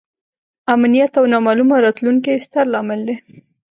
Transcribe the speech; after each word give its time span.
امنیت 0.75 1.11
او 1.19 1.25
نامعلومه 1.33 1.75
راتلونکې 1.85 2.29
یې 2.35 2.43
ستر 2.45 2.65
لامل 2.73 2.99
دی. 3.07 3.15